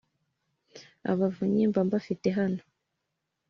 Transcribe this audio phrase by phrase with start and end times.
[1.11, 2.61] Abavunyi mba mbafite hano